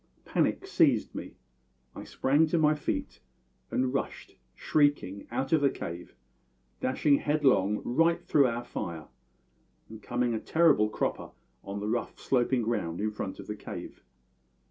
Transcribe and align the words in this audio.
Panic 0.25 0.65
seized 0.65 1.13
me; 1.13 1.35
I 1.95 2.05
sprang 2.05 2.47
to 2.47 2.57
my 2.57 2.73
feet 2.73 3.19
and 3.69 3.93
rushed, 3.93 4.35
shrieking, 4.55 5.27
out 5.29 5.53
of 5.53 5.61
the 5.61 5.69
cave, 5.69 6.15
dashing 6.79 7.17
headlong 7.17 7.83
right 7.83 8.25
through 8.25 8.47
our 8.47 8.63
fire, 8.63 9.09
and 9.89 10.01
coming 10.01 10.33
a 10.33 10.39
terrible 10.39 10.89
cropper 10.89 11.29
on 11.63 11.79
the 11.81 11.87
rough, 11.87 12.19
sloping 12.19 12.63
ground 12.63 12.99
in 12.99 13.11
front 13.11 13.37
of 13.39 13.45
the 13.45 13.55
cave. 13.55 14.01